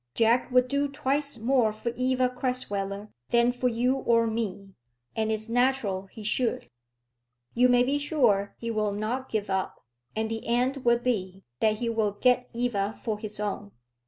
Jack 0.15 0.49
would 0.51 0.67
do 0.67 0.87
twice 0.87 1.37
more 1.37 1.71
for 1.71 1.91
Eva 1.95 2.27
Crasweller 2.27 3.09
than 3.29 3.51
for 3.51 3.67
you 3.67 3.97
or 3.97 4.25
me, 4.25 4.71
and 5.15 5.31
it's 5.31 5.47
natural 5.47 6.07
he 6.07 6.23
should. 6.23 6.67
You 7.53 7.69
may 7.69 7.83
be 7.83 7.99
sure 7.99 8.55
he 8.57 8.71
will 8.71 8.93
not 8.93 9.29
give 9.29 9.47
up; 9.47 9.85
and 10.15 10.27
the 10.27 10.47
end 10.47 10.77
will 10.77 10.97
be, 10.97 11.43
that 11.59 11.73
he 11.75 11.87
will 11.87 12.13
get 12.13 12.49
Eva 12.51 12.99
for 13.03 13.19
his 13.19 13.39
own. 13.39 13.73